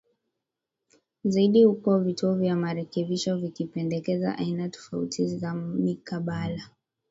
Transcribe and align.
zaidi 1.23 1.63
huku 1.63 1.97
vituo 1.99 2.35
vya 2.35 2.55
marekebisho 2.55 3.37
vikipendekeza 3.37 4.37
aina 4.37 4.69
tofauti 4.69 5.27
za 5.37 5.53
mikabala 5.55 6.63